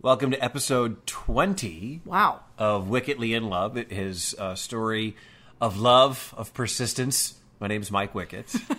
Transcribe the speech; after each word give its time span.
Welcome 0.00 0.30
to 0.30 0.42
episode 0.44 1.04
20 1.06 2.02
Wow. 2.04 2.40
of 2.56 2.88
Wickedly 2.88 3.34
in 3.34 3.48
Love. 3.48 3.74
his 3.76 4.34
a 4.38 4.56
story 4.56 5.16
of 5.60 5.78
love, 5.78 6.32
of 6.36 6.54
persistence. 6.54 7.34
My 7.60 7.66
name's 7.66 7.90
Mike 7.90 8.12
Wickett. 8.14 8.60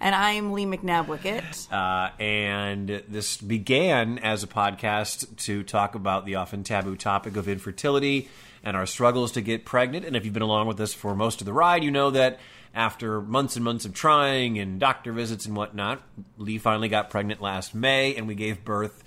And 0.00 0.14
I'm 0.14 0.52
Lee 0.52 0.66
McNabb 0.66 1.06
Wickett. 1.06 1.72
uh, 1.72 2.10
and 2.20 3.02
this 3.08 3.38
began 3.38 4.18
as 4.18 4.42
a 4.42 4.46
podcast 4.46 5.34
to 5.44 5.62
talk 5.62 5.94
about 5.94 6.26
the 6.26 6.34
often 6.34 6.62
taboo 6.62 6.94
topic 6.96 7.36
of 7.36 7.48
infertility 7.48 8.28
and 8.62 8.76
our 8.76 8.84
struggles 8.84 9.32
to 9.32 9.40
get 9.40 9.64
pregnant. 9.64 10.04
And 10.04 10.14
if 10.14 10.24
you've 10.26 10.34
been 10.34 10.42
along 10.42 10.66
with 10.66 10.78
us 10.80 10.92
for 10.92 11.14
most 11.14 11.40
of 11.40 11.46
the 11.46 11.54
ride, 11.54 11.84
you 11.84 11.90
know 11.90 12.10
that 12.10 12.38
after 12.74 13.22
months 13.22 13.54
and 13.56 13.64
months 13.64 13.84
of 13.86 13.94
trying 13.94 14.58
and 14.58 14.78
doctor 14.78 15.12
visits 15.12 15.46
and 15.46 15.56
whatnot, 15.56 16.02
Lee 16.36 16.58
finally 16.58 16.88
got 16.88 17.08
pregnant 17.08 17.40
last 17.40 17.74
May, 17.74 18.14
and 18.16 18.26
we 18.28 18.34
gave 18.34 18.64
birth 18.64 19.02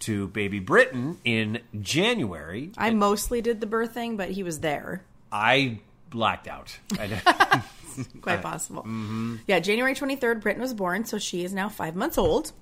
to 0.00 0.28
baby 0.28 0.58
Britton 0.58 1.18
in 1.24 1.60
January. 1.80 2.72
I 2.78 2.90
mostly 2.90 3.40
did 3.40 3.60
the 3.60 3.66
birthing, 3.66 4.16
but 4.16 4.30
he 4.30 4.42
was 4.42 4.60
there. 4.60 5.02
I 5.32 5.78
blacked 6.10 6.48
out. 6.48 6.78
I- 6.98 7.62
Quite 8.22 8.42
possible. 8.42 8.86
Yeah, 9.46 9.58
January 9.60 9.94
23rd, 9.94 10.40
Britton 10.40 10.62
was 10.62 10.74
born, 10.74 11.04
so 11.04 11.18
she 11.18 11.44
is 11.44 11.52
now 11.52 11.68
five 11.68 11.94
months 11.96 12.18
old. 12.18 12.52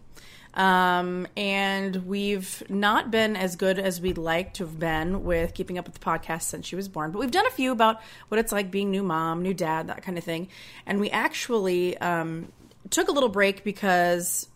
Um, 0.55 1.27
and 1.37 1.95
we've 2.07 2.63
not 2.69 3.11
been 3.11 3.37
as 3.37 3.55
good 3.55 3.79
as 3.79 4.01
we'd 4.01 4.19
like 4.19 4.55
to 4.55 4.65
have 4.65 4.79
been 4.79 5.23
with 5.25 5.55
keeping 5.55 5.79
up 5.79 5.85
with 5.87 5.95
the 5.95 6.01
podcast 6.01 6.43
since 6.43 6.67
she 6.67 6.75
was 6.75 6.89
born, 6.89 7.13
but 7.13 7.19
we've 7.21 7.31
done 7.31 7.47
a 7.47 7.51
few 7.51 7.71
about 7.71 8.01
what 8.29 8.39
it's 8.41 8.51
like 8.51 8.71
being 8.71 8.91
new 8.91 9.03
mom, 9.03 9.43
new 9.43 9.55
dad, 9.55 9.89
that 9.89 10.03
kind 10.03 10.17
of 10.19 10.25
thing. 10.25 10.49
And 10.87 10.99
we 10.99 11.11
actually 11.11 11.97
um, 11.99 12.51
took 12.91 13.09
a 13.09 13.13
little 13.13 13.29
break 13.29 13.63
because, 13.63 14.49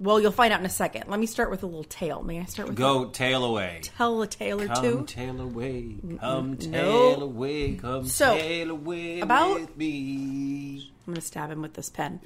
well, 0.00 0.18
you'll 0.20 0.32
find 0.32 0.52
out 0.52 0.58
in 0.60 0.66
a 0.66 0.70
second. 0.70 1.04
Let 1.08 1.20
me 1.20 1.26
start 1.26 1.50
with 1.50 1.62
a 1.62 1.66
little 1.66 1.84
tale. 1.84 2.22
May 2.22 2.40
I 2.40 2.44
start 2.46 2.68
with 2.68 2.76
Go 2.76 3.06
tail 3.10 3.44
away. 3.44 3.80
tell 3.82 4.20
a 4.22 4.26
tale 4.26 4.60
or 4.62 4.66
Come 4.66 4.82
two? 4.82 5.04
tail 5.06 5.40
away, 5.40 5.96
come 6.20 6.56
tail 6.56 6.70
no. 7.18 7.24
away, 7.24 7.74
come 7.74 8.06
So, 8.06 8.34
tail 8.36 8.70
away 8.70 9.20
about- 9.20 9.60
with 9.60 9.76
me. 9.76 10.90
I'm 11.06 11.12
going 11.14 11.14
to 11.16 11.20
stab 11.20 11.50
him 11.50 11.62
with 11.62 11.74
this 11.74 11.90
pen. 11.90 12.20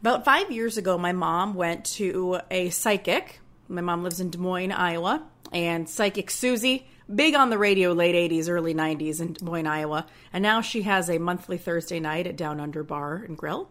About 0.00 0.24
five 0.24 0.50
years 0.52 0.76
ago, 0.76 0.96
my 0.98 1.12
mom 1.12 1.54
went 1.54 1.84
to 1.96 2.40
a 2.50 2.70
psychic. 2.70 3.40
My 3.68 3.80
mom 3.80 4.02
lives 4.04 4.20
in 4.20 4.30
Des 4.30 4.38
Moines, 4.38 4.72
Iowa, 4.72 5.22
and 5.52 5.88
psychic 5.88 6.30
Susie, 6.30 6.86
big 7.12 7.34
on 7.34 7.50
the 7.50 7.58
radio, 7.58 7.92
late 7.92 8.14
80s, 8.14 8.48
early 8.48 8.74
90s 8.74 9.20
in 9.20 9.32
Des 9.32 9.44
Moines, 9.44 9.66
Iowa. 9.66 10.06
And 10.32 10.42
now 10.42 10.60
she 10.60 10.82
has 10.82 11.08
a 11.10 11.18
monthly 11.18 11.58
Thursday 11.58 12.00
night 12.00 12.26
at 12.26 12.36
Down 12.36 12.60
Under 12.60 12.82
Bar 12.82 13.16
and 13.26 13.36
Grill. 13.36 13.68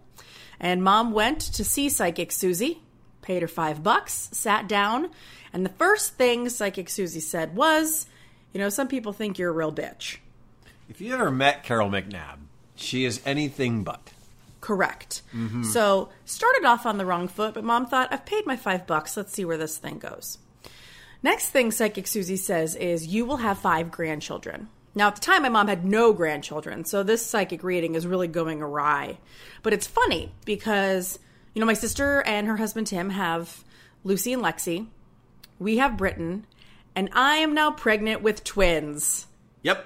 And 0.59 0.83
mom 0.83 1.11
went 1.11 1.39
to 1.41 1.63
see 1.63 1.87
psychic 1.89 2.31
Susie, 2.31 2.81
paid 3.21 3.41
her 3.41 3.47
five 3.47 3.83
bucks, 3.83 4.29
sat 4.31 4.67
down, 4.67 5.09
and 5.53 5.65
the 5.65 5.69
first 5.69 6.13
thing 6.13 6.49
psychic 6.49 6.89
Susie 6.89 7.19
said 7.19 7.55
was, 7.55 8.07
You 8.53 8.59
know, 8.59 8.69
some 8.69 8.87
people 8.87 9.13
think 9.13 9.37
you're 9.37 9.49
a 9.49 9.53
real 9.53 9.71
bitch. 9.71 10.17
If 10.89 11.01
you 11.01 11.13
ever 11.13 11.31
met 11.31 11.63
Carol 11.63 11.89
McNabb, 11.89 12.37
she 12.75 13.05
is 13.05 13.21
anything 13.25 13.83
but. 13.83 14.11
Correct. 14.61 15.21
Mm-hmm. 15.35 15.63
So 15.63 16.09
started 16.25 16.65
off 16.65 16.85
on 16.85 16.97
the 16.97 17.05
wrong 17.05 17.27
foot, 17.27 17.53
but 17.53 17.63
mom 17.63 17.85
thought, 17.85 18.09
I've 18.11 18.25
paid 18.25 18.45
my 18.45 18.55
five 18.55 18.87
bucks. 18.87 19.15
Let's 19.15 19.33
see 19.33 19.45
where 19.45 19.57
this 19.57 19.77
thing 19.77 19.99
goes. 19.99 20.37
Next 21.23 21.49
thing 21.49 21.71
Psychic 21.71 22.07
Susie 22.07 22.37
says 22.37 22.75
is, 22.75 23.07
You 23.07 23.25
will 23.25 23.37
have 23.37 23.59
five 23.59 23.91
grandchildren. 23.91 24.69
Now, 24.95 25.07
at 25.09 25.15
the 25.15 25.21
time, 25.21 25.43
my 25.43 25.49
mom 25.49 25.67
had 25.67 25.85
no 25.85 26.11
grandchildren, 26.11 26.83
so 26.83 27.03
this 27.03 27.23
psychic 27.23 27.63
reading 27.63 27.93
is 27.93 28.07
really 28.07 28.27
going 28.27 28.63
awry. 28.63 29.19
But 29.61 29.73
it's 29.73 29.85
funny 29.85 30.31
because, 30.43 31.19
you 31.57 31.59
know, 31.59 31.65
my 31.65 31.73
sister 31.73 32.21
and 32.27 32.45
her 32.45 32.55
husband 32.57 32.85
Tim 32.85 33.09
have 33.09 33.63
Lucy 34.03 34.31
and 34.31 34.43
Lexi. 34.43 34.85
We 35.57 35.77
have 35.77 35.97
Britton, 35.97 36.45
and 36.95 37.09
I 37.13 37.37
am 37.37 37.55
now 37.55 37.71
pregnant 37.71 38.21
with 38.21 38.43
twins. 38.43 39.25
Yep, 39.63 39.83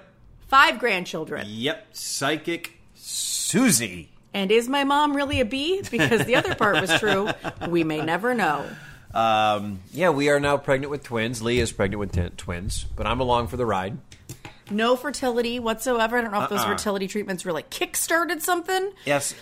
Five 0.49 0.79
grandchildren. 0.79 1.45
yep, 1.47 1.87
psychic 1.93 2.73
Susie. 2.93 4.09
And 4.33 4.51
is 4.51 4.67
my 4.67 4.83
mom 4.83 5.15
really 5.15 5.39
a 5.39 5.45
bee? 5.45 5.81
Because 5.89 6.25
the 6.25 6.35
other 6.35 6.55
part 6.55 6.81
was 6.81 6.91
true. 6.99 7.29
We 7.69 7.85
may 7.85 8.01
never 8.01 8.33
know. 8.33 8.65
Um, 9.13 9.79
yeah, 9.93 10.09
we 10.09 10.27
are 10.27 10.41
now 10.41 10.57
pregnant 10.57 10.91
with 10.91 11.03
twins. 11.03 11.41
Lee 11.41 11.59
is 11.61 11.71
pregnant 11.71 12.01
with 12.01 12.11
t- 12.11 12.35
twins, 12.35 12.83
but 12.97 13.07
I'm 13.07 13.21
along 13.21 13.47
for 13.47 13.55
the 13.55 13.65
ride. 13.65 13.97
No 14.69 14.95
fertility 14.95 15.59
whatsoever. 15.59 16.17
I 16.17 16.21
don't 16.21 16.31
know 16.31 16.43
if 16.43 16.49
those 16.49 16.59
Uh-uh. 16.59 16.69
fertility 16.77 17.07
treatments 17.07 17.45
really 17.45 17.63
kick-started 17.69 18.41
something. 18.43 18.91
Yes, 19.05 19.33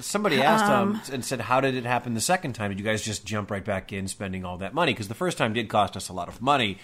somebody 0.00 0.40
asked 0.40 0.64
um, 0.64 1.00
and 1.12 1.24
said, 1.24 1.40
"How 1.40 1.60
did 1.60 1.74
it 1.74 1.84
happen 1.84 2.14
the 2.14 2.20
second 2.20 2.54
time? 2.54 2.70
Did 2.70 2.78
you 2.78 2.84
guys 2.84 3.02
just 3.02 3.24
jump 3.24 3.50
right 3.50 3.64
back 3.64 3.92
in, 3.92 4.08
spending 4.08 4.44
all 4.44 4.58
that 4.58 4.72
money? 4.74 4.92
Because 4.92 5.08
the 5.08 5.14
first 5.14 5.36
time 5.38 5.52
did 5.52 5.68
cost 5.68 5.96
us 5.96 6.08
a 6.08 6.12
lot 6.12 6.28
of 6.28 6.40
money." 6.40 6.78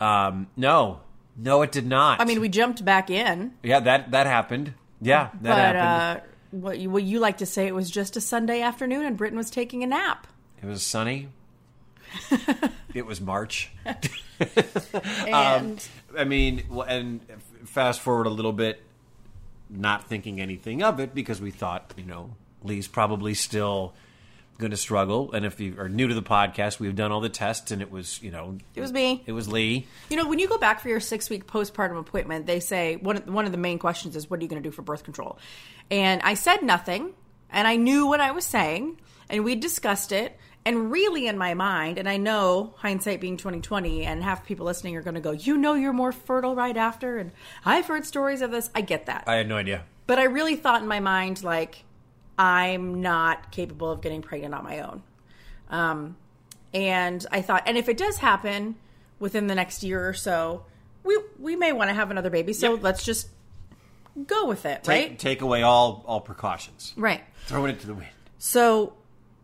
Um, 0.00 0.46
no, 0.56 1.00
no, 1.36 1.62
it 1.62 1.72
did 1.72 1.86
not. 1.86 2.20
I 2.20 2.24
mean, 2.24 2.40
we 2.40 2.48
jumped 2.48 2.84
back 2.84 3.10
in, 3.10 3.52
yeah, 3.62 3.80
that 3.80 4.10
that 4.12 4.26
happened. 4.26 4.74
Yeah, 5.00 5.30
that 5.40 5.42
but 5.42 5.56
happened. 5.56 6.22
uh, 6.22 6.26
what 6.52 6.78
you, 6.78 6.90
what 6.90 7.02
you 7.02 7.18
like 7.20 7.38
to 7.38 7.46
say, 7.46 7.66
it 7.66 7.74
was 7.74 7.90
just 7.90 8.16
a 8.16 8.20
Sunday 8.20 8.60
afternoon, 8.62 9.04
and 9.06 9.16
Britton 9.16 9.38
was 9.38 9.50
taking 9.50 9.82
a 9.82 9.86
nap. 9.86 10.26
It 10.62 10.66
was 10.66 10.82
sunny. 10.82 11.28
it 12.94 13.06
was 13.06 13.20
March. 13.20 13.70
Um, 14.40 15.26
and 15.26 15.88
I 16.16 16.24
mean, 16.24 16.64
and 16.88 17.20
fast 17.66 18.00
forward 18.00 18.26
a 18.26 18.30
little 18.30 18.54
bit, 18.54 18.82
not 19.68 20.04
thinking 20.04 20.40
anything 20.40 20.82
of 20.82 20.98
it 20.98 21.14
because 21.14 21.42
we 21.42 21.50
thought, 21.50 21.92
you 21.94 22.04
know, 22.04 22.36
Lee's 22.62 22.88
probably 22.88 23.34
still 23.34 23.92
going 24.60 24.70
to 24.70 24.76
struggle. 24.76 25.32
And 25.32 25.44
if 25.44 25.58
you 25.58 25.74
are 25.78 25.88
new 25.88 26.06
to 26.06 26.14
the 26.14 26.22
podcast, 26.22 26.78
we've 26.78 26.94
done 26.94 27.10
all 27.10 27.20
the 27.20 27.28
tests, 27.28 27.70
and 27.70 27.82
it 27.82 27.90
was, 27.90 28.22
you 28.22 28.30
know, 28.30 28.58
it 28.74 28.80
was 28.80 28.92
me. 28.92 29.22
it 29.26 29.32
was 29.32 29.48
Lee. 29.48 29.86
You 30.08 30.16
know, 30.16 30.28
when 30.28 30.38
you 30.38 30.48
go 30.48 30.58
back 30.58 30.80
for 30.80 30.88
your 30.88 31.00
six 31.00 31.28
week 31.28 31.46
postpartum 31.46 31.98
appointment, 31.98 32.46
they 32.46 32.60
say 32.60 32.96
one 32.96 33.16
of, 33.16 33.26
one 33.26 33.46
of 33.46 33.52
the 33.52 33.58
main 33.58 33.78
questions 33.78 34.14
is, 34.14 34.30
"What 34.30 34.38
are 34.38 34.42
you 34.42 34.48
going 34.48 34.62
to 34.62 34.68
do 34.68 34.72
for 34.72 34.82
birth 34.82 35.02
control?" 35.02 35.38
And 35.90 36.22
I 36.22 36.34
said 36.34 36.62
nothing, 36.62 37.14
and 37.50 37.66
I 37.66 37.76
knew 37.76 38.06
what 38.06 38.20
I 38.20 38.30
was 38.30 38.44
saying, 38.44 39.00
and 39.28 39.44
we 39.44 39.56
discussed 39.56 40.12
it. 40.12 40.38
And 40.66 40.90
really, 40.92 41.26
in 41.26 41.38
my 41.38 41.54
mind, 41.54 41.96
and 41.98 42.06
I 42.08 42.18
know 42.18 42.74
hindsight 42.76 43.20
being 43.20 43.36
twenty 43.38 43.60
twenty, 43.60 44.04
and 44.04 44.22
half 44.22 44.44
people 44.44 44.66
listening 44.66 44.94
are 44.96 45.02
going 45.02 45.14
to 45.14 45.20
go, 45.20 45.30
"You 45.30 45.56
know, 45.56 45.72
you're 45.74 45.92
more 45.94 46.12
fertile 46.12 46.54
right 46.54 46.76
after." 46.76 47.16
And 47.18 47.32
I've 47.64 47.86
heard 47.86 48.04
stories 48.04 48.42
of 48.42 48.50
this. 48.50 48.68
I 48.74 48.82
get 48.82 49.06
that, 49.06 49.24
I 49.26 49.36
had 49.36 49.48
no 49.48 49.56
idea. 49.56 49.84
but 50.06 50.18
I 50.18 50.24
really 50.24 50.56
thought 50.56 50.82
in 50.82 50.86
my 50.88 51.00
mind, 51.00 51.42
like, 51.42 51.84
I'm 52.38 53.00
not 53.00 53.50
capable 53.52 53.90
of 53.90 54.02
getting 54.02 54.20
pregnant 54.20 54.52
on 54.54 54.62
my 54.64 54.80
own. 54.80 55.02
Um, 55.70 56.16
and 56.74 57.24
I 57.32 57.40
thought, 57.42 57.62
and 57.66 57.78
if 57.78 57.88
it 57.88 57.96
does 57.96 58.18
happen 58.18 58.76
within 59.18 59.46
the 59.46 59.54
next 59.54 59.82
year 59.82 60.06
or 60.06 60.12
so, 60.14 60.64
we 61.04 61.18
we 61.38 61.56
may 61.56 61.72
want 61.72 61.88
to 61.88 61.94
have 61.94 62.10
another 62.10 62.28
baby. 62.30 62.52
So 62.52 62.74
Yep. 62.74 62.82
let's 62.82 63.02
just 63.04 63.28
go 64.26 64.46
with 64.46 64.66
it, 64.66 64.84
Take, 64.84 65.08
right? 65.08 65.18
take 65.18 65.40
away 65.40 65.62
all 65.62 66.04
all 66.06 66.20
precautions. 66.20 66.92
Right. 66.98 67.22
Throwing 67.46 67.70
it 67.74 67.80
to 67.80 67.86
the 67.86 67.94
wind. 67.94 68.10
So 68.38 68.92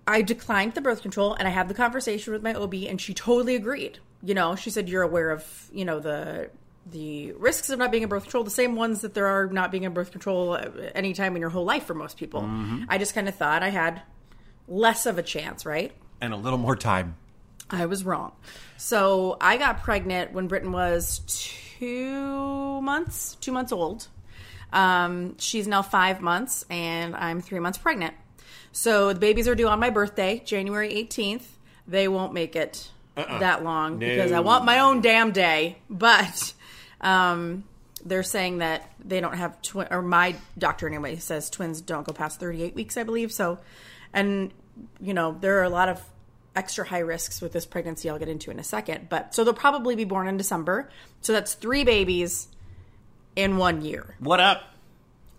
I 0.07 0.23
declined 0.23 0.75
the 0.75 0.81
birth 0.81 1.03
control 1.03 1.35
and 1.35 1.49
I 1.49 1.51
had 1.51 1.69
the 1.69 1.75
conversation 1.75 2.33
with 2.33 2.43
my 2.43 2.55
OB 2.55 2.75
and 2.75 3.01
she 3.01 3.13
totally 3.13 3.57
agreed. 3.57 3.99
You 4.23 4.35
know, 4.35 4.55
she 4.57 4.71
said 4.71 4.89
you're 4.89 5.03
aware 5.03 5.31
of, 5.31 5.69
you 5.73 5.85
know, 5.85 6.01
the 6.01 6.51
the 6.89 7.33
risks 7.33 7.69
of 7.71 7.81
not 7.81 7.91
being 7.91 8.05
in 8.05 8.09
birth 8.09 8.23
control, 8.23 8.45
the 8.45 8.51
same 8.51 8.77
ones 8.77 9.01
that 9.01 9.13
there 9.13 9.27
are 9.27 9.49
not 9.49 9.73
being 9.73 9.83
in 9.83 9.93
birth 9.93 10.13
control 10.13 10.53
uh, 10.53 10.71
any 10.95 11.13
time 11.15 11.35
in 11.35 11.41
your 11.41 11.51
whole 11.51 11.65
life 11.65 11.85
for 11.85 11.95
most 11.95 12.17
people. 12.17 12.49
I 12.89 12.99
just 12.99 13.13
kind 13.13 13.29
of 13.29 13.35
thought 13.35 13.65
I 13.65 13.71
had 13.71 14.03
less 14.69 15.05
of 15.05 15.19
a 15.19 15.23
chance, 15.23 15.67
right? 15.67 15.91
And 16.21 16.33
a 16.33 16.37
little 16.37 16.59
more 16.59 16.77
time. 16.77 17.17
I 17.69 17.87
was 17.87 18.05
wrong. 18.05 18.33
So 18.77 19.37
I 19.41 19.57
got 19.57 19.83
pregnant 19.83 20.33
when 20.33 20.47
Britton 20.47 20.71
was 20.71 21.23
two 21.27 22.81
months, 22.83 23.37
two 23.41 23.51
months 23.51 23.73
old. 23.73 24.07
Um, 24.73 25.37
she's 25.39 25.67
now 25.67 25.83
five 25.83 26.21
months, 26.21 26.65
and 26.71 27.17
I'm 27.17 27.41
three 27.41 27.59
months 27.59 27.79
pregnant. 27.79 28.15
So 28.77 29.15
the 29.15 29.19
babies 29.19 29.49
are 29.49 29.55
due 29.55 29.69
on 29.69 29.81
my 29.81 29.89
birthday, 29.89 30.43
January 30.45 30.91
18th. 30.91 31.45
They 31.89 32.09
won't 32.09 32.35
make 32.35 32.55
it 32.55 32.91
that 33.15 33.65
long 33.65 33.99
because 33.99 34.33
I 34.33 34.41
want 34.41 34.67
my 34.67 34.81
own 34.81 35.01
damn 35.01 35.33
day. 35.33 35.79
But 35.89 36.53
um, 37.01 37.65
they're 38.05 38.23
saying 38.23 38.59
that 38.59 38.93
they 39.03 39.21
don't 39.21 39.35
have 39.35 39.63
twin, 39.63 39.89
or 39.91 40.03
my 40.03 40.37
doctor 40.59 40.87
anyway 40.87 41.17
says 41.17 41.49
twins 41.49 41.81
don't 41.81 42.07
go 42.07 42.13
past 42.13 42.39
38 42.39 42.75
weeks, 42.75 42.99
I 42.99 43.03
believe. 43.05 43.33
So, 43.33 43.59
and 44.13 44.53
you 45.01 45.15
know, 45.15 45.39
there 45.41 45.59
are 45.59 45.65
a 45.65 45.71
lot 45.71 45.89
of 45.89 46.03
extra 46.55 46.87
high 46.87 46.99
risks 46.99 47.41
with 47.41 47.55
this 47.55 47.65
pregnancy 47.65 48.11
I'll 48.11 48.19
get 48.19 48.29
into 48.29 48.51
in 48.51 48.59
a 48.59 48.65
second. 48.65 49.09
But 49.09 49.35
so 49.35 49.43
they'll 49.43 49.55
probably 49.55 49.97
be 49.97 50.05
born 50.05 50.29
in 50.29 50.37
December. 50.37 50.91
So 51.23 51.33
that's 51.33 51.55
three 51.55 51.85
babies 51.85 52.49
in 53.37 53.57
one 53.57 53.81
year, 53.81 54.17
What 54.19 54.41
up? 54.41 54.65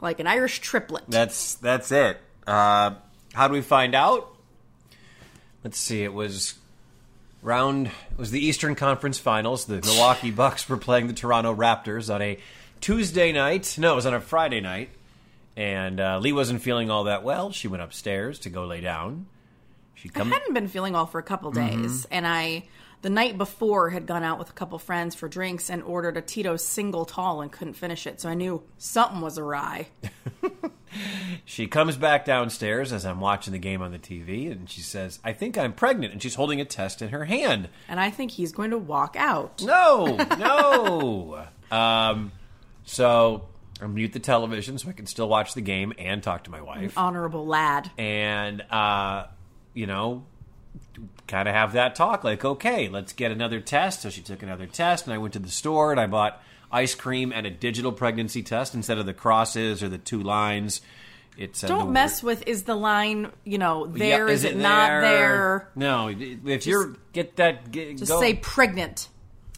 like 0.02 0.20
an 0.20 0.26
Irish 0.26 0.60
triplet. 0.60 1.04
That's 1.08 1.54
that's 1.54 1.92
it. 1.92 2.18
Uh, 2.48 2.96
how 3.38 3.48
do 3.48 3.54
we 3.54 3.62
find 3.62 3.94
out? 3.94 4.36
Let's 5.64 5.78
see. 5.78 6.04
It 6.04 6.12
was 6.12 6.56
round. 7.44 7.86
It 7.86 8.18
was 8.18 8.32
the 8.32 8.44
Eastern 8.44 8.74
Conference 8.74 9.20
Finals. 9.20 9.66
The 9.66 9.80
Milwaukee 9.80 10.32
Bucks 10.44 10.68
were 10.68 10.78
playing 10.78 11.06
the 11.06 11.14
Toronto 11.14 11.54
Raptors 11.54 12.12
on 12.14 12.20
a 12.24 12.40
Tuesday 12.82 13.32
night. 13.32 13.76
No, 13.78 13.92
it 13.94 13.96
was 13.96 14.08
on 14.08 14.16
a 14.16 14.20
Friday 14.20 14.60
night. 14.60 14.90
And 15.56 16.00
uh, 16.00 16.18
Lee 16.18 16.34
wasn't 16.34 16.64
feeling 16.64 16.90
all 16.90 17.04
that 17.04 17.24
well. 17.24 17.52
She 17.52 17.68
went 17.68 17.84
upstairs 17.84 18.40
to 18.40 18.50
go 18.50 18.66
lay 18.66 18.82
down. 18.82 19.28
She 19.94 20.10
I 20.10 20.18
come. 20.18 20.32
hadn't 20.32 20.56
been 20.56 20.68
feeling 20.68 20.94
well 20.94 21.06
for 21.06 21.20
a 21.20 21.24
couple 21.24 21.52
days, 21.52 22.06
and 22.10 22.26
I 22.26 22.64
the 23.04 23.10
night 23.12 23.38
before 23.38 23.92
had 23.92 24.08
gone 24.08 24.24
out 24.24 24.40
with 24.40 24.50
a 24.50 24.54
couple 24.54 24.80
friends 24.80 25.14
for 25.14 25.28
drinks 25.28 25.70
and 25.70 25.84
ordered 25.84 26.18
a 26.18 26.22
Tito's 26.22 26.64
single 26.64 27.06
tall 27.06 27.42
and 27.42 27.52
couldn't 27.52 27.74
finish 27.74 28.08
it. 28.08 28.20
So 28.20 28.30
I 28.30 28.34
knew 28.34 28.64
something 28.80 29.22
was 29.22 29.38
awry. 29.38 29.88
She 31.50 31.66
comes 31.66 31.96
back 31.96 32.26
downstairs 32.26 32.92
as 32.92 33.06
I'm 33.06 33.22
watching 33.22 33.54
the 33.54 33.58
game 33.58 33.82
on 33.82 33.94
the 33.94 33.98
TV, 33.98 34.52
and 34.52 34.70
she 34.70 34.82
says, 34.82 35.18
"I 35.24 35.32
think 35.32 35.58
I'm 35.58 35.72
pregnant," 35.72 36.12
and 36.12 36.22
she's 36.22 36.36
holding 36.36 36.60
a 36.60 36.66
test 36.66 37.02
in 37.02 37.08
her 37.08 37.24
hand. 37.24 37.70
And 37.88 38.02
I 38.02 38.10
think 38.10 38.32
he's 38.32 38.52
going 38.52 38.72
to 38.72 38.78
walk 38.78 39.16
out. 39.18 39.62
No, 39.64 40.18
no. 40.38 41.46
um, 41.76 42.34
so 42.84 43.46
I 43.82 43.88
mute 43.88 44.12
the 44.12 44.20
television 44.20 44.78
so 44.78 44.90
I 44.90 44.92
can 44.92 45.06
still 45.06 45.30
watch 45.30 45.54
the 45.54 45.62
game 45.62 45.94
and 45.98 46.22
talk 46.22 46.44
to 46.44 46.52
my 46.52 46.62
wife, 46.62 46.98
Honorable 46.98 47.46
lad. 47.46 47.92
and 47.98 48.62
uh, 48.70 49.28
you 49.74 49.88
know, 49.88 50.26
kind 51.28 51.48
of 51.48 51.56
have 51.56 51.72
that 51.74 51.96
talk. 51.96 52.26
Like, 52.26 52.44
okay, 52.44 52.90
let's 52.90 53.14
get 53.14 53.32
another 53.32 53.62
test. 53.62 54.02
So 54.02 54.10
she 54.10 54.22
took 54.22 54.44
another 54.44 54.66
test, 54.66 55.06
and 55.06 55.14
I 55.14 55.18
went 55.18 55.32
to 55.32 55.40
the 55.40 55.48
store 55.48 55.92
and 55.92 56.00
I 56.00 56.08
bought 56.08 56.44
ice 56.70 56.94
cream 56.94 57.32
and 57.32 57.48
a 57.48 57.50
digital 57.50 57.94
pregnancy 57.94 58.44
test 58.44 58.76
instead 58.76 58.98
of 58.98 59.06
the 59.06 59.14
crosses 59.14 59.82
or 59.82 59.88
the 59.88 59.98
two 59.98 60.22
lines. 60.22 60.82
It's 61.38 61.62
Don't 61.62 61.94
mess 61.94 62.24
with 62.24 62.48
is 62.48 62.64
the 62.64 62.76
line, 62.76 63.32
you 63.44 63.58
know, 63.60 63.86
Yeah, 63.86 63.94
there 63.98 64.28
is 64.28 64.44
it 64.44 64.58
not 64.58 65.02
there? 65.02 65.70
No, 65.76 66.08
if 66.10 66.66
you're 66.66 66.96
get 67.14 67.36
that, 67.36 67.72
get, 67.72 67.98
Just 67.98 68.12
go, 68.12 68.20
say 68.20 68.34
pregnant. 68.34 69.08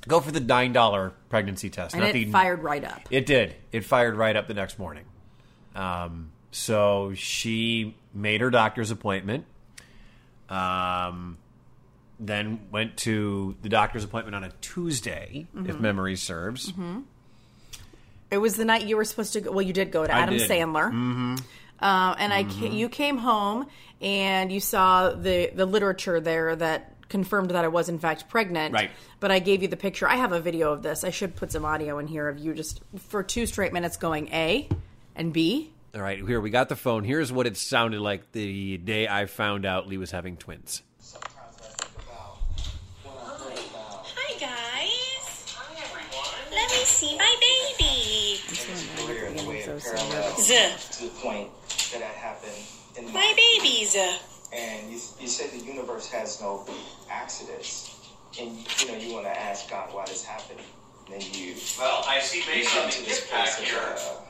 go 0.08 0.20
for 0.20 0.32
the 0.32 0.42
nine 0.42 0.74
dollar 0.74 1.14
pregnancy 1.30 1.70
test. 1.70 1.96
And 1.96 2.04
it 2.04 2.14
the, 2.14 2.26
fired 2.26 2.64
right 2.64 2.84
up. 2.84 3.02
It 3.10 3.26
did. 3.26 3.56
It 3.72 3.86
fired 3.86 4.16
right 4.16 4.36
up 4.36 4.48
the 4.48 4.54
next 4.54 4.78
morning. 4.78 5.06
Um, 5.76 6.32
so 6.52 7.14
she 7.16 7.96
made 8.14 8.42
her 8.42 8.50
doctor's 8.50 8.92
appointment. 8.92 9.46
Um, 10.50 11.38
then 12.20 12.60
went 12.72 12.98
to 12.98 13.56
the 13.62 13.70
doctor's 13.70 14.04
appointment 14.04 14.36
on 14.36 14.44
a 14.44 14.52
Tuesday, 14.62 15.48
Mm-hmm. 15.56 15.70
if 15.70 15.80
memory 15.80 16.16
serves. 16.18 16.74
It 18.32 18.38
was 18.40 18.56
the 18.58 18.66
night 18.66 18.86
you 18.86 18.98
were 18.98 19.06
supposed 19.06 19.34
to 19.34 19.42
go. 19.42 19.52
Well, 19.52 19.62
you 19.62 19.74
did 19.74 19.92
go 19.92 20.06
to 20.06 20.14
I 20.14 20.20
Adam 20.20 20.38
did. 20.38 20.50
Sandler. 20.50 20.88
Mm-hmm. 20.92 21.36
Uh, 21.82 22.16
and 22.20 22.34
I, 22.34 22.44
ca- 22.44 22.70
you 22.72 22.90
came 22.90 23.18
home 23.18 23.68
and 24.02 24.52
you 24.52 24.60
saw 24.60 25.12
the 25.12 25.52
the 25.54 25.66
literature 25.66 26.20
there 26.20 26.56
that 26.56 26.96
confirmed 27.10 27.50
that 27.52 27.64
I 27.66 27.68
was 27.70 27.90
in 27.90 28.00
fact 28.00 28.30
pregnant. 28.30 28.74
Right. 28.74 28.92
But 29.20 29.32
I 29.32 29.40
gave 29.40 29.62
you 29.62 29.68
the 29.68 29.78
picture. 29.78 30.08
I 30.08 30.16
have 30.16 30.32
a 30.32 30.40
video 30.40 30.72
of 30.74 30.84
this. 30.84 31.04
I 31.04 31.10
should 31.10 31.36
put 31.36 31.52
some 31.52 31.66
audio 31.66 31.98
in 32.00 32.08
here 32.08 32.28
of 32.30 32.38
you 32.38 32.54
just 32.54 32.82
for 33.10 33.24
two 33.24 33.46
straight 33.46 33.74
minutes 33.74 33.98
going 33.98 34.28
A 34.34 34.70
and 35.16 35.34
B. 35.34 35.72
All 35.96 36.02
right, 36.02 36.20
here 36.20 36.40
we 36.40 36.52
got 36.52 36.70
the 36.70 36.76
phone. 36.76 37.04
Here's 37.04 37.32
what 37.32 37.48
it 37.48 37.58
sounded 37.58 38.00
like 38.00 38.32
the 38.32 38.78
day 38.78 39.08
I 39.08 39.26
found 39.26 39.66
out 39.66 39.88
Lee 39.88 39.98
was 39.98 40.12
having 40.12 40.38
twins. 40.38 40.84
Sometimes 41.00 41.34
I 41.36 41.66
think 41.66 42.06
about 42.06 42.38
when 43.04 43.16
I 43.16 43.56
heard 43.56 43.66
about 43.72 44.06
Hi 44.16 44.40
guys. 44.40 45.56
Hi 45.58 45.82
everyone. 45.82 46.52
Let 46.52 46.70
me 46.70 46.84
see 46.86 47.18
my 47.18 47.36
baby. 47.42 48.36
his 48.48 49.06
career 49.06 49.26
and 49.30 49.40
the 49.40 49.50
way 49.50 49.62
So 49.64 49.74
it 49.76 50.40
Z. 50.40 50.74
to 50.92 51.04
the 51.06 51.10
point 51.22 51.50
that 51.50 51.50
had 51.50 51.50
happened 51.50 51.59
in 53.00 53.06
My 53.06 53.12
my 53.14 53.34
babies. 53.36 53.96
and 54.54 54.92
you, 54.92 55.00
you 55.20 55.28
said 55.28 55.52
the 55.52 55.64
universe 55.66 56.08
has 56.12 56.40
no 56.42 56.66
accidents, 57.10 57.96
and 58.40 58.58
you 58.82 58.88
know 58.88 58.98
you 58.98 59.14
want 59.14 59.26
to 59.26 59.40
ask 59.40 59.70
God 59.70 59.94
why 59.94 60.06
this 60.06 60.24
happened, 60.24 60.60
and 61.06 61.22
then 61.22 61.28
you 61.34 61.56
Well, 61.78 62.04
I 62.08 62.20
see 62.20 62.44
based 62.52 62.76
on 62.78 62.84
the 62.90 62.98
this 63.06 63.20
gift 63.22 63.32
pack 63.32 63.50
here. 63.60 63.78
of 63.80 64.24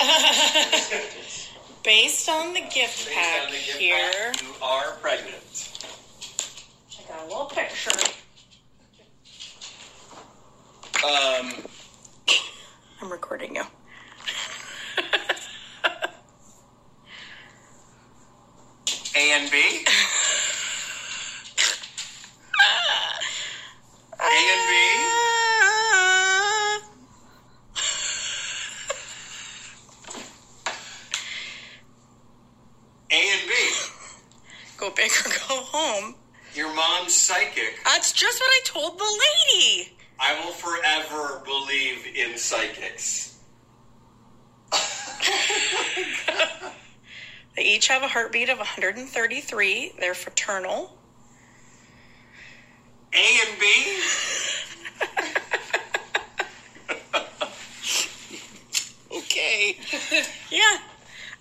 uh. 0.00 0.02
Based 1.82 2.28
on 2.28 2.52
the 2.52 2.60
gift 2.60 3.06
Based 3.06 3.10
pack 3.14 3.42
on 3.46 3.46
the 3.52 3.56
gift 3.56 3.78
here. 3.78 4.10
pack, 4.32 4.42
you 4.42 4.48
are 4.62 4.92
pregnant. 5.00 5.70
I 6.98 7.08
got 7.10 7.20
a 7.24 7.26
little 7.28 7.46
picture. 7.46 7.90
Um, 11.02 11.52
I'm 13.00 13.10
recording 13.10 13.54
you. 13.56 13.62
A 19.16 19.32
and 19.32 19.50
B. 19.50 19.56
A 24.20 24.22
and 24.22 24.62
B. 24.68 24.74
A 33.10 33.14
and 33.14 33.48
B. 33.48 33.54
Go 34.76 34.90
big 34.90 35.10
or 35.10 35.28
go 35.28 35.62
home. 35.64 36.14
Your 36.54 36.72
mom's 36.74 37.14
psychic. 37.14 37.80
That's 37.84 38.12
just 38.12 38.40
what 38.40 38.48
I 38.48 38.60
told 38.64 38.98
the 38.98 39.20
lady. 39.54 39.96
I 40.20 40.44
will 40.44 40.52
forever 40.52 41.42
believe 41.44 42.06
in 42.14 42.38
psychics. 42.38 43.29
They 47.60 47.66
each 47.66 47.88
have 47.88 48.02
a 48.02 48.08
heartbeat 48.08 48.48
of 48.48 48.56
133. 48.56 49.92
They're 50.00 50.14
fraternal. 50.14 50.96
A 53.12 53.18
and 53.18 53.60
B. 53.60 54.00
okay. 59.18 59.78
Yeah. 60.50 60.78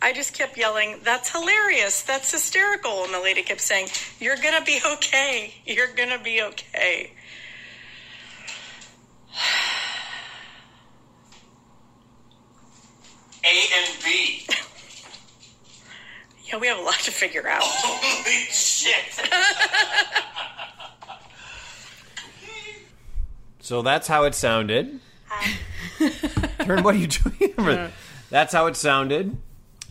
I 0.01 0.11
just 0.11 0.33
kept 0.33 0.57
yelling, 0.57 0.99
That's 1.05 1.29
hilarious. 1.31 2.01
That's 2.01 2.33
hysterical. 2.33 3.05
And 3.05 3.13
the 3.13 3.21
lady 3.21 3.41
kept 3.41 3.61
saying, 3.61 3.87
You're 4.19 4.35
going 4.35 4.59
to 4.59 4.65
be 4.65 4.81
okay. 4.85 5.53
You're 5.65 5.93
going 5.93 6.09
to 6.09 6.19
be 6.19 6.41
okay. 6.41 7.13
A 13.45 13.67
and 13.73 14.03
B. 14.03 14.38
Yeah, 16.49 16.57
we 16.57 16.67
have 16.67 16.79
a 16.79 16.81
lot 16.81 16.99
to 17.01 17.11
figure 17.11 17.47
out. 17.47 17.61
Holy 17.63 18.45
shit. 18.51 19.29
So 23.61 23.83
that's 23.83 24.07
how 24.07 24.23
it 24.23 24.33
sounded. 24.33 24.99
Karen, 26.59 26.81
what 26.83 26.95
are 26.95 26.97
you 26.97 27.05
doing? 27.05 27.91
that's 28.31 28.51
how 28.51 28.65
it 28.65 28.75
sounded 28.75 29.37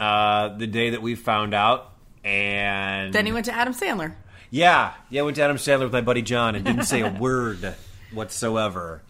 uh, 0.01 0.49
the 0.57 0.67
day 0.67 0.91
that 0.91 1.01
we 1.01 1.15
found 1.15 1.55
out. 1.55 1.93
And 2.25 3.13
Then 3.13 3.25
he 3.25 3.31
went 3.33 3.45
to 3.45 3.55
Adam 3.55 3.73
Sandler. 3.73 4.15
yeah, 4.51 4.95
yeah, 5.11 5.21
I 5.21 5.25
went 5.25 5.37
to 5.37 5.43
Adam 5.43 5.59
Sandler 5.59 5.85
with 5.85 5.93
my 5.93 6.01
buddy 6.01 6.23
John 6.23 6.57
and 6.57 6.65
didn't 6.65 6.87
say 6.87 7.03
a 7.03 7.11
word 7.11 7.77
whatsoever. 8.13 9.03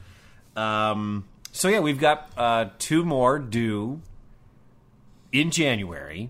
Um, 0.55 1.25
so 1.53 1.69
yeah, 1.69 1.81
we've 1.81 2.01
got 2.01 2.31
uh, 2.37 2.67
two 2.79 3.07
more 3.07 3.39
due 3.39 4.03
in 5.33 5.51
January, 5.51 6.29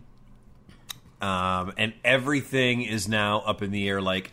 um, 1.21 1.73
and 1.77 1.93
everything 2.05 2.83
is 2.83 3.09
now 3.09 3.41
up 3.41 3.63
in 3.63 3.71
the 3.71 3.89
air. 3.89 4.01
Like, 4.01 4.31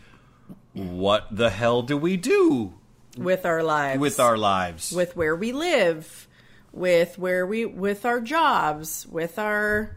what 0.72 1.26
the 1.30 1.50
hell 1.50 1.82
do 1.82 1.96
we 1.96 2.16
do 2.16 2.74
With 3.16 3.44
our 3.46 3.62
lives. 3.62 3.98
with 4.00 4.20
our 4.20 4.36
lives? 4.36 4.92
with 4.92 5.16
where 5.16 5.34
we 5.34 5.52
live, 5.52 6.28
with 6.72 7.18
where 7.18 7.46
we 7.46 7.64
with 7.64 8.04
our 8.04 8.20
jobs, 8.20 9.06
with 9.10 9.38
our 9.38 9.96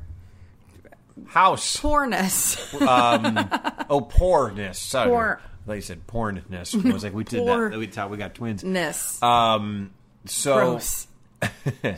house? 1.27 1.77
poorness. 1.77 2.73
Oh, 2.81 4.01
poorness. 4.09 4.79
Sorry. 4.79 5.09
Poor- 5.09 5.41
I 5.43 5.65
thought 5.67 5.73
you 5.73 5.81
said 5.81 6.07
pornness. 6.07 6.73
I 6.89 6.93
was 6.93 7.03
like, 7.03 7.13
we 7.13 7.23
did 7.25 7.39
Poor- 7.45 7.69
that. 7.69 7.77
We 7.77 7.87
thought 7.87 8.09
we 8.09 8.17
got 8.17 8.33
twins. 8.33 8.63
Ness. 8.63 9.21
Um, 9.21 9.91
so 10.25 10.55
Gross. 10.55 11.07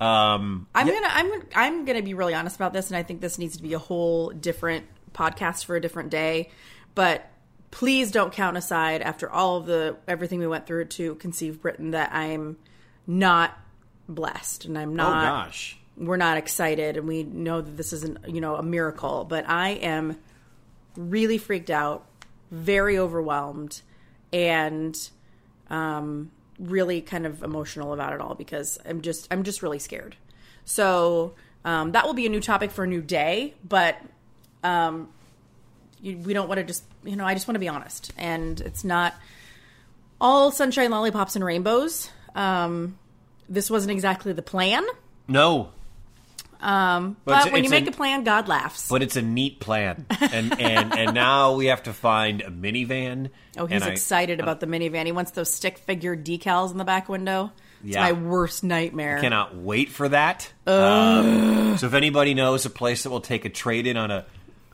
um, 0.00 0.66
I'm 0.74 0.86
gonna 0.86 1.08
I'm 1.08 1.42
I'm 1.54 1.84
gonna 1.84 2.02
be 2.02 2.14
really 2.14 2.34
honest 2.34 2.56
about 2.56 2.72
this, 2.72 2.88
and 2.88 2.96
I 2.96 3.02
think 3.02 3.20
this 3.20 3.38
needs 3.38 3.56
to 3.56 3.62
be 3.62 3.74
a 3.74 3.78
whole 3.78 4.30
different 4.30 4.86
podcast 5.12 5.64
for 5.64 5.76
a 5.76 5.80
different 5.80 6.10
day. 6.10 6.50
But 6.94 7.28
please 7.70 8.10
don't 8.10 8.32
count 8.32 8.56
aside 8.56 9.02
after 9.02 9.30
all 9.30 9.56
of 9.56 9.66
the 9.66 9.96
everything 10.06 10.38
we 10.38 10.46
went 10.46 10.66
through 10.66 10.86
to 10.86 11.14
conceive 11.16 11.60
Britton 11.60 11.90
that 11.92 12.12
I'm 12.12 12.56
not 13.06 13.56
blessed 14.08 14.66
and 14.66 14.78
I'm 14.78 14.94
not. 14.94 15.08
oh 15.08 15.44
gosh, 15.44 15.78
we're 15.96 16.16
not 16.16 16.36
excited 16.36 16.96
and 16.96 17.08
we 17.08 17.22
know 17.22 17.60
that 17.60 17.76
this 17.76 17.92
isn't 17.92 18.18
you 18.28 18.40
know 18.40 18.56
a 18.56 18.62
miracle 18.62 19.24
but 19.24 19.48
i 19.48 19.70
am 19.70 20.16
really 20.96 21.38
freaked 21.38 21.70
out 21.70 22.04
very 22.50 22.98
overwhelmed 22.98 23.80
and 24.32 25.10
um 25.70 26.30
really 26.58 27.00
kind 27.00 27.26
of 27.26 27.42
emotional 27.42 27.92
about 27.92 28.12
it 28.12 28.20
all 28.20 28.34
because 28.34 28.78
i'm 28.86 29.02
just 29.02 29.28
i'm 29.30 29.42
just 29.42 29.62
really 29.62 29.78
scared. 29.78 30.16
So 30.64 31.34
um, 31.64 31.92
that 31.92 32.06
will 32.06 32.14
be 32.14 32.26
a 32.26 32.28
new 32.28 32.40
topic 32.40 32.70
for 32.70 32.84
a 32.84 32.86
new 32.86 33.02
day 33.02 33.54
but 33.66 33.96
um 34.64 35.08
you, 36.00 36.18
we 36.18 36.34
don't 36.34 36.48
want 36.48 36.58
to 36.58 36.64
just 36.64 36.84
you 37.04 37.16
know 37.16 37.24
i 37.24 37.34
just 37.34 37.46
want 37.46 37.56
to 37.56 37.60
be 37.60 37.68
honest. 37.68 38.12
And 38.16 38.60
it's 38.60 38.84
not 38.84 39.14
all 40.20 40.50
sunshine 40.50 40.90
lollipops 40.90 41.36
and 41.36 41.44
rainbows. 41.44 42.10
Um 42.34 42.98
this 43.48 43.70
wasn't 43.70 43.92
exactly 43.92 44.32
the 44.32 44.42
plan. 44.42 44.84
No, 45.28 45.70
Um, 46.60 47.16
But 47.24 47.44
but, 47.44 47.52
when 47.52 47.64
you 47.64 47.70
make 47.70 47.86
a- 47.86 47.90
a 47.90 47.92
plan, 47.92 48.24
God 48.24 48.48
laughs. 48.48 48.88
But 48.88 49.02
it's 49.02 49.16
a 49.16 49.22
neat 49.22 49.60
plan, 49.60 50.06
and 50.20 50.60
and 50.60 50.94
and 50.98 51.14
now 51.14 51.54
we 51.54 51.66
have 51.66 51.82
to 51.84 51.92
find 51.92 52.40
a 52.42 52.50
minivan. 52.50 53.30
oh, 53.58 53.66
he's 53.66 53.76
and 53.82 53.84
I- 53.84 53.92
excited 53.92 54.40
about 54.40 54.60
the 54.60 54.66
minivan. 54.66 55.06
He 55.06 55.12
wants 55.12 55.32
those 55.32 55.52
stick 55.52 55.78
figure 55.78 56.16
decals 56.16 56.72
in 56.72 56.78
the 56.78 56.84
back 56.84 57.08
window. 57.08 57.52
It's 57.84 57.94
Yeah. 57.94 58.02
my 58.04 58.12
worst 58.12 58.64
nightmare. 58.64 59.20
Cannot 59.20 59.54
wait 59.56 59.90
for 59.90 60.08
that. 60.08 60.50
Um, 60.66 61.76
so 61.78 61.86
if 61.86 61.94
anybody 61.94 62.34
knows 62.34 62.64
a 62.64 62.70
place 62.70 63.02
that 63.02 63.10
will 63.10 63.20
take 63.20 63.44
a 63.44 63.50
trade 63.50 63.86
in 63.86 63.96
on 63.96 64.10
a 64.10 64.24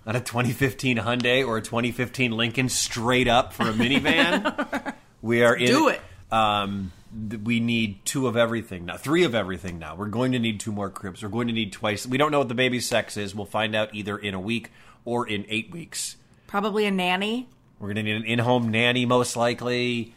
on 0.06 0.16
a 0.16 0.20
2015 0.20 0.98
Hyundai 0.98 1.46
or 1.46 1.58
a 1.58 1.62
2015 1.62 2.32
Lincoln 2.32 2.68
straight 2.68 3.28
up 3.28 3.52
for 3.52 3.64
a 3.68 3.72
minivan, 3.72 4.94
we 5.22 5.42
are 5.44 5.54
in. 5.54 5.66
Do 5.66 5.88
it. 5.88 6.00
Um, 6.30 6.92
we 7.36 7.60
need 7.60 8.04
two 8.04 8.26
of 8.26 8.36
everything 8.36 8.84
now, 8.86 8.96
three 8.96 9.24
of 9.24 9.34
everything 9.34 9.78
now. 9.78 9.94
We're 9.94 10.06
going 10.06 10.32
to 10.32 10.38
need 10.38 10.60
two 10.60 10.72
more 10.72 10.90
cribs. 10.90 11.22
We're 11.22 11.28
going 11.28 11.48
to 11.48 11.52
need 11.52 11.72
twice. 11.72 12.06
We 12.06 12.18
don't 12.18 12.30
know 12.30 12.38
what 12.38 12.48
the 12.48 12.54
baby's 12.54 12.86
sex 12.86 13.16
is. 13.16 13.34
We'll 13.34 13.46
find 13.46 13.74
out 13.74 13.94
either 13.94 14.16
in 14.16 14.34
a 14.34 14.40
week 14.40 14.70
or 15.04 15.26
in 15.26 15.44
eight 15.48 15.70
weeks. 15.70 16.16
Probably 16.46 16.84
a 16.86 16.90
nanny. 16.90 17.48
We're 17.78 17.88
going 17.88 17.96
to 17.96 18.02
need 18.02 18.16
an 18.16 18.24
in-home 18.24 18.70
nanny, 18.70 19.06
most 19.06 19.36
likely. 19.36 20.14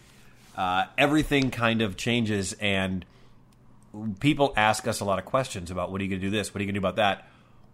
Uh, 0.55 0.85
everything 0.97 1.51
kind 1.51 1.81
of 1.81 1.97
changes, 1.97 2.53
and 2.53 3.03
people 4.19 4.53
ask 4.55 4.87
us 4.87 4.99
a 4.99 5.05
lot 5.05 5.19
of 5.19 5.25
questions 5.25 5.71
about 5.71 5.91
what 5.91 5.99
are 5.99 6.03
you 6.03 6.09
going 6.09 6.21
to 6.21 6.27
do 6.27 6.31
this, 6.31 6.53
what 6.53 6.59
are 6.59 6.63
you 6.63 6.67
going 6.67 6.75
to 6.75 6.79
do 6.79 6.87
about 6.87 6.97
that. 6.97 7.27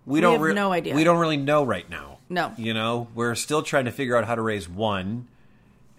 We, 0.06 0.22
don't 0.22 0.40
have 0.40 0.56
no 0.56 0.72
idea. 0.72 0.96
We 0.96 1.04
don't 1.04 1.20
really 1.20 1.38
know 1.38 1.64
right 1.64 1.88
now. 1.90 2.18
No. 2.30 2.54
you 2.58 2.74
know, 2.74 3.10
we're 3.14 3.36
still 3.36 3.62
trying 3.62 3.86
to 3.86 3.92
figure 3.92 4.16
out 4.16 4.26
how 4.26 4.36
to 4.36 4.42
raise 4.42 4.68
one, 4.68 5.28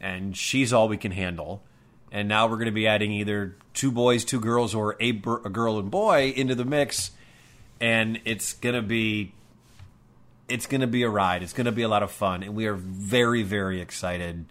and 0.00 0.37
she's 0.37 0.72
all 0.72 0.88
we 0.88 0.96
can 0.96 1.12
handle. 1.12 1.62
And 2.12 2.28
now 2.28 2.47
we're 2.47 2.57
going 2.57 2.66
to 2.66 2.73
be 2.73 2.87
adding 2.87 3.11
either 3.12 3.57
two 3.73 3.90
boys, 3.90 4.25
two 4.25 4.38
girls, 4.38 4.75
or 4.75 4.97
a, 5.00 5.12
br- 5.12 5.47
a 5.47 5.50
girl 5.50 5.78
and 5.78 5.90
boy 5.90 6.33
into 6.37 6.54
the 6.54 6.64
mix, 6.66 7.11
and 7.81 8.21
it's 8.26 8.52
going 8.52 8.75
to 8.75 8.83
be 8.83 9.33
it's 10.49 10.66
going 10.66 10.83
to 10.83 10.87
be 10.87 11.02
a 11.04 11.09
ride. 11.09 11.42
It's 11.42 11.54
going 11.54 11.64
to 11.64 11.73
be 11.73 11.81
a 11.83 11.88
lot 11.88 12.02
of 12.02 12.11
fun, 12.12 12.42
and 12.42 12.54
we 12.54 12.66
are 12.66 12.75
very, 12.75 13.42
very 13.42 13.81
excited. 13.81 14.45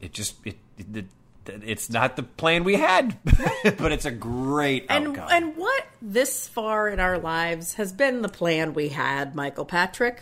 It 0.00 0.12
just 0.12 0.34
it, 0.44 0.56
it, 0.76 1.04
it's 1.46 1.88
not 1.88 2.16
the 2.16 2.24
plan 2.24 2.64
we 2.64 2.74
had, 2.74 3.16
but 3.78 3.92
it's 3.92 4.04
a 4.04 4.10
great 4.10 4.86
And 4.88 5.08
outcome. 5.16 5.28
and 5.30 5.56
what 5.56 5.86
this 6.00 6.48
far 6.48 6.88
in 6.88 6.98
our 6.98 7.18
lives 7.18 7.74
has 7.74 7.92
been 7.92 8.22
the 8.22 8.28
plan 8.28 8.74
we 8.74 8.88
had, 8.88 9.36
Michael 9.36 9.64
Patrick? 9.64 10.20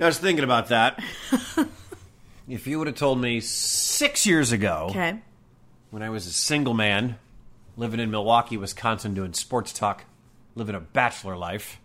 I 0.00 0.06
was 0.06 0.18
thinking 0.18 0.42
about 0.42 0.68
that. 0.68 1.00
if 2.48 2.66
you 2.66 2.78
would 2.78 2.86
have 2.86 2.96
told 2.96 3.20
me 3.20 3.40
six 3.40 4.26
years 4.26 4.52
ago, 4.52 4.86
Okay. 4.90 5.20
when 5.90 6.02
I 6.02 6.10
was 6.10 6.26
a 6.26 6.32
single 6.32 6.74
man 6.74 7.16
living 7.76 8.00
in 8.00 8.10
Milwaukee, 8.10 8.56
Wisconsin, 8.56 9.14
doing 9.14 9.32
sports 9.32 9.72
talk, 9.72 10.04
living 10.54 10.74
a 10.74 10.80
bachelor 10.80 11.36
life, 11.36 11.80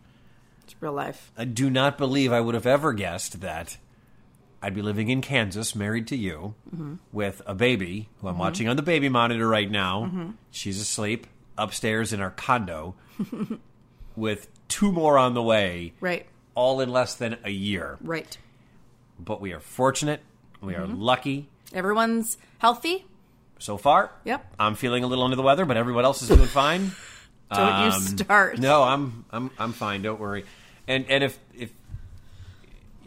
It's 0.63 0.75
real 0.81 0.93
life. 0.93 1.31
I 1.37 1.45
do 1.45 1.69
not 1.69 1.97
believe 1.97 2.31
I 2.31 2.39
would 2.41 2.53
have 2.55 2.67
ever 2.67 2.93
guessed 2.93 3.41
that 3.41 3.77
I'd 4.61 4.75
be 4.75 4.81
living 4.81 5.09
in 5.09 5.21
Kansas, 5.21 5.73
married 5.73 6.05
to 6.07 6.15
you, 6.17 6.53
mm-hmm. 6.73 6.95
with 7.11 7.41
a 7.47 7.55
baby 7.55 8.09
who 8.19 8.27
I'm 8.27 8.33
mm-hmm. 8.33 8.41
watching 8.41 8.67
on 8.67 8.75
the 8.75 8.81
baby 8.83 9.09
monitor 9.09 9.47
right 9.47 9.69
now. 9.71 10.03
Mm-hmm. 10.05 10.29
She's 10.51 10.79
asleep 10.79 11.25
upstairs 11.57 12.13
in 12.13 12.19
our 12.21 12.29
condo, 12.31 12.95
with 14.15 14.47
two 14.67 14.91
more 14.91 15.17
on 15.17 15.33
the 15.33 15.41
way, 15.41 15.93
Right. 16.01 16.25
all 16.55 16.81
in 16.81 16.89
less 16.89 17.15
than 17.15 17.37
a 17.43 17.49
year. 17.49 17.97
Right. 18.01 18.37
But 19.17 19.41
we 19.41 19.53
are 19.53 19.59
fortunate. 19.59 20.21
We 20.61 20.75
are 20.75 20.85
lucky 20.87 21.47
Everyone's 21.73 22.37
healthy. 22.57 23.05
so 23.59 23.77
far. 23.77 24.11
Yep. 24.25 24.55
I'm 24.59 24.75
feeling 24.75 25.03
a 25.03 25.07
little 25.07 25.23
under 25.23 25.35
the 25.35 25.41
weather, 25.43 25.65
but 25.65 25.77
everyone 25.77 26.03
else 26.05 26.21
is 26.21 26.27
doing 26.29 26.47
fine. 26.47 26.91
Don't 27.53 27.67
you 27.85 27.91
Um, 27.95 28.01
start. 28.01 28.59
No, 28.59 28.83
I'm 28.83 29.25
I'm 29.31 29.51
I'm 29.57 29.73
fine. 29.73 30.01
Don't 30.01 30.19
worry. 30.19 30.45
And 30.87 31.05
and 31.09 31.23
if 31.23 31.37
if 31.55 31.71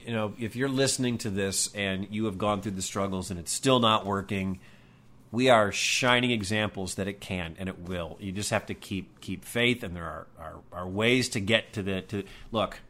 you 0.05 0.13
know 0.13 0.35
if 0.39 0.57
you're 0.57 0.69
listening 0.69 1.19
to 1.19 1.31
this 1.31 1.73
and 1.75 2.09
you 2.11 2.25
have 2.27 2.39
gone 2.39 2.61
through 2.63 2.73
the 2.73 2.83
struggles 2.83 3.31
and 3.31 3.39
it's 3.39 3.53
still 3.53 3.79
not 3.81 4.05
working, 4.07 4.59
we 5.31 5.49
are 5.49 5.71
shining 5.73 6.31
examples 6.33 6.97
that 6.97 7.07
it 7.09 7.21
can 7.21 7.55
and 7.59 7.69
it 7.69 7.79
will. 7.81 8.17
You 8.21 8.33
just 8.33 8.51
have 8.51 8.67
to 8.67 8.75
keep 8.75 9.21
keep 9.21 9.45
faith, 9.45 9.83
and 9.83 9.95
there 9.95 10.05
are 10.05 10.27
are, 10.39 10.55
are 10.73 10.89
ways 10.89 11.29
to 11.31 11.41
get 11.41 11.73
to 11.75 11.83
the 11.83 12.01
to 12.03 12.25
look. 12.51 12.81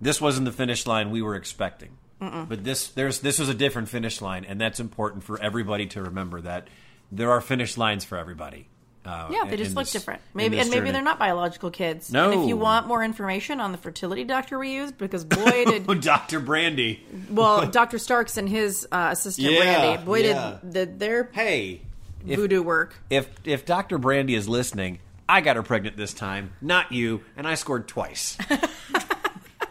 This 0.00 0.20
wasn't 0.20 0.44
the 0.46 0.52
finish 0.52 0.86
line 0.86 1.10
we 1.10 1.22
were 1.22 1.34
expecting, 1.34 1.90
but 2.20 2.62
this 2.64 2.88
there's 2.88 3.20
this 3.20 3.38
was 3.38 3.48
a 3.48 3.54
different 3.54 3.88
finish 3.88 4.20
line, 4.20 4.44
and 4.44 4.60
that's 4.60 4.78
important 4.80 5.24
for 5.24 5.40
everybody 5.40 5.86
to 5.86 6.02
remember 6.02 6.40
that 6.42 6.68
there 7.10 7.30
are 7.30 7.40
finish 7.40 7.76
lines 7.78 8.04
for 8.04 8.18
everybody. 8.18 8.68
Uh, 9.04 9.28
Yeah, 9.32 9.44
they 9.48 9.56
just 9.56 9.74
look 9.74 9.84
this- 9.86 9.92
different. 9.92 10.20
Maybe 10.34 10.58
and 10.58 10.68
maybe 10.68 10.80
journey. 10.80 10.90
they're 10.92 11.02
not 11.02 11.18
biological 11.18 11.70
kids. 11.70 12.12
No. 12.12 12.30
And 12.30 12.42
if 12.42 12.48
you 12.48 12.56
want 12.58 12.86
more 12.86 13.02
information 13.02 13.58
on 13.58 13.72
the 13.72 13.78
fertility 13.78 14.24
doctor 14.24 14.58
we 14.58 14.74
used, 14.74 14.98
because 14.98 15.24
boy 15.24 15.64
did 15.66 15.86
Oh, 15.88 15.94
Dr. 15.94 16.38
Brandy. 16.38 17.02
well, 17.30 17.66
Dr. 17.70 17.98
Starks 17.98 18.36
and 18.36 18.46
his 18.46 18.86
uh, 18.92 19.08
assistant 19.12 19.50
Yeah, 19.52 19.60
Randy, 19.60 20.04
boy 20.04 20.18
yeah. 20.18 20.58
did, 20.62 20.72
did 20.72 20.98
their 21.00 21.30
Hey, 21.32 21.80
if, 22.28 22.38
voodoo 22.38 22.62
work. 22.62 22.94
if 23.08 23.26
if 23.44 23.64
Dr. 23.64 23.96
Brandy 23.96 24.34
is 24.34 24.46
listening, 24.46 24.98
I 25.26 25.40
got 25.40 25.56
her 25.56 25.62
pregnant 25.62 25.96
this 25.96 26.12
time, 26.12 26.52
not 26.60 26.92
you, 26.92 27.22
and 27.38 27.48
I 27.48 27.54
scored 27.54 27.88
twice. 27.88 28.36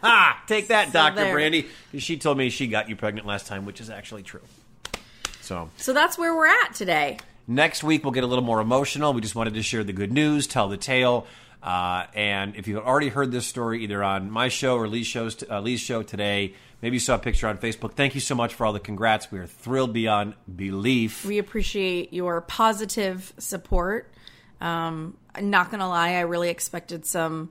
ah, 0.03 0.41
take 0.48 0.68
that, 0.68 0.91
Dr. 0.91 1.15
there. 1.15 1.34
Brandy. 1.34 1.68
She 1.98 2.18
told 2.18 2.38
me 2.38 2.50
she 2.50 2.68
got 2.68 2.89
you 2.89 2.96
pregnant 2.96 3.27
last 3.27 3.48
time, 3.48 3.65
which 3.65 3.82
is 3.82 3.89
actually 3.89 4.24
true. 4.24 4.41
So 5.41 5.70
So 5.77 5.94
that's 5.94 6.18
where 6.18 6.36
we're 6.36 6.48
at 6.48 6.74
today. 6.74 7.18
next 7.48 7.84
week 7.84 8.03
we'll 8.03 8.13
get 8.13 8.24
a 8.24 8.27
little 8.27 8.44
more 8.44 8.62
emotional. 8.62 9.13
We 9.13 9.22
just 9.22 9.36
wanted 9.36 9.56
to 9.56 9.63
share 9.63 9.84
the 9.84 9.94
good 9.94 10.12
news, 10.12 10.46
tell 10.48 10.70
the 10.70 10.77
tale. 10.77 11.25
Uh, 11.62 12.06
and 12.13 12.56
if 12.56 12.68
you've 12.68 12.86
already 12.86 13.10
heard 13.10 13.32
this 13.32 13.46
story 13.46 13.84
either 13.84 14.03
on 14.03 14.32
my 14.32 14.48
show 14.48 14.77
or 14.77 14.88
Lee's, 14.88 15.08
shows, 15.08 15.44
uh, 15.50 15.60
Lee's 15.60 15.82
show 15.82 16.01
today, 16.03 16.53
maybe 16.82 16.96
you 16.96 17.00
saw 17.01 17.15
a 17.15 17.20
picture 17.20 17.48
on 17.48 17.58
Facebook. 17.58 17.94
Thank 17.94 18.15
you 18.15 18.22
so 18.22 18.34
much 18.36 18.53
for 18.53 18.65
all 18.65 18.72
the 18.72 18.79
congrats. 18.79 19.29
We 19.32 19.39
are 19.39 19.48
thrilled 19.48 19.91
beyond 19.91 20.36
belief. 20.56 21.25
We 21.25 21.38
appreciate 21.38 22.13
your 22.13 22.39
positive 22.41 23.34
support. 23.39 24.10
Um, 24.62 25.18
I'm 25.36 25.50
not 25.50 25.70
gonna 25.72 25.89
lie, 25.89 26.12
I 26.13 26.22
really 26.22 26.50
expected 26.50 27.06
some, 27.06 27.50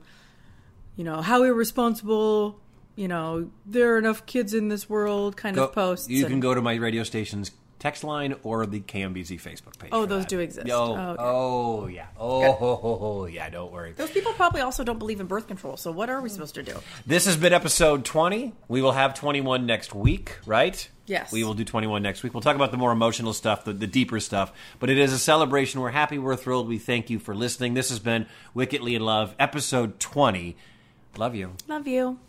you 0.99 1.05
know, 1.05 1.21
how 1.21 1.43
irresponsible, 1.43 2.59
you 2.97 3.07
know, 3.07 3.49
there 3.65 3.95
are 3.95 3.97
enough 3.97 4.25
kids 4.25 4.53
in 4.53 4.67
this 4.67 4.89
world 4.89 5.37
kind 5.37 5.55
Go- 5.55 5.63
of 5.63 5.71
posts. 5.73 6.09
You 6.09 6.25
and- 6.25 6.29
can 6.33 6.39
go 6.41 6.53
to 6.53 6.61
my 6.61 6.75
radio 6.75 7.03
station's 7.03 7.51
text 7.79 8.03
line 8.03 8.35
or 8.43 8.65
the 8.65 8.81
KMBZ 8.81 9.39
Facebook 9.39 9.79
page. 9.79 9.91
Oh, 9.93 10.05
those 10.05 10.23
that. 10.23 10.29
do 10.29 10.39
exist. 10.39 10.67
Oh, 10.69 10.93
Oh, 10.97 11.11
okay. 11.11 11.23
oh, 11.23 11.87
yeah. 11.87 12.07
Oh, 12.19 12.51
ho, 12.51 12.75
ho, 12.75 12.97
ho, 12.97 13.25
yeah. 13.27 13.49
Don't 13.49 13.71
worry. 13.71 13.93
Those 13.93 14.11
people 14.11 14.33
probably 14.33 14.59
also 14.59 14.83
don't 14.83 14.99
believe 14.99 15.21
in 15.21 15.27
birth 15.27 15.47
control. 15.47 15.77
So 15.77 15.89
what 15.89 16.09
are 16.09 16.19
we 16.21 16.27
supposed 16.27 16.55
to 16.55 16.63
do? 16.63 16.75
This 17.07 17.25
has 17.25 17.37
been 17.37 17.53
episode 17.53 18.03
20. 18.03 18.51
We 18.67 18.81
will 18.81 18.91
have 18.91 19.13
21 19.13 19.65
next 19.65 19.95
week, 19.95 20.37
right? 20.45 20.85
Yes. 21.05 21.31
We 21.31 21.45
will 21.45 21.53
do 21.53 21.63
21 21.63 22.03
next 22.03 22.21
week. 22.21 22.33
We'll 22.33 22.41
talk 22.41 22.57
about 22.57 22.71
the 22.71 22.77
more 22.77 22.91
emotional 22.91 23.31
stuff, 23.31 23.63
the, 23.63 23.71
the 23.71 23.87
deeper 23.87 24.19
stuff. 24.19 24.51
But 24.79 24.89
it 24.89 24.97
is 24.97 25.13
a 25.13 25.17
celebration. 25.17 25.79
We're 25.79 25.91
happy. 25.91 26.19
We're 26.19 26.35
thrilled. 26.35 26.67
We 26.67 26.79
thank 26.79 27.09
you 27.09 27.17
for 27.17 27.33
listening. 27.33 27.75
This 27.75 27.87
has 27.87 27.99
been 27.99 28.25
Wickedly 28.53 28.93
in 28.95 29.03
Love, 29.03 29.33
episode 29.39 30.01
20. 30.01 30.57
Love 31.19 31.35
you. 31.35 31.51
Love 31.67 31.85
you. 31.85 32.19